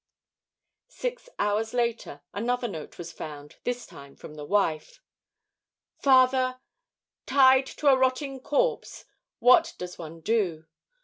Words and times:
Six 0.89 1.29
hours 1.37 1.75
later 1.75 2.23
another 2.33 2.67
note 2.67 2.97
was 2.97 3.11
found, 3.11 3.57
this 3.65 3.85
time 3.85 4.15
from 4.15 4.33
the 4.33 4.43
wife: 4.45 4.99
"FATHER: 5.99 6.59
"Tied 7.27 7.67
to 7.67 7.85
a 7.85 7.95
rotting 7.95 8.39
corpse 8.39 9.05
what 9.37 9.75
does 9.77 9.99
one 9.99 10.21
do? 10.21 10.65